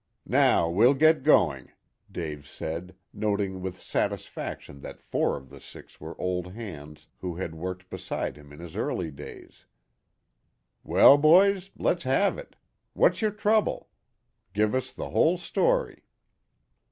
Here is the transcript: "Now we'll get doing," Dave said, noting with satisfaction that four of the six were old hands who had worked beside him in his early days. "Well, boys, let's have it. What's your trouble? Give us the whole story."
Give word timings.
"Now 0.25 0.67
we'll 0.67 0.95
get 0.95 1.21
doing," 1.21 1.73
Dave 2.11 2.47
said, 2.47 2.95
noting 3.13 3.61
with 3.61 3.79
satisfaction 3.79 4.81
that 4.81 4.99
four 4.99 5.37
of 5.37 5.51
the 5.51 5.61
six 5.61 6.01
were 6.01 6.19
old 6.19 6.53
hands 6.53 7.05
who 7.19 7.35
had 7.35 7.53
worked 7.53 7.87
beside 7.87 8.35
him 8.35 8.51
in 8.51 8.57
his 8.59 8.75
early 8.75 9.11
days. 9.11 9.67
"Well, 10.83 11.19
boys, 11.19 11.69
let's 11.77 12.03
have 12.05 12.39
it. 12.39 12.55
What's 12.93 13.21
your 13.21 13.29
trouble? 13.29 13.89
Give 14.53 14.73
us 14.73 14.91
the 14.91 15.09
whole 15.09 15.37
story." 15.37 16.01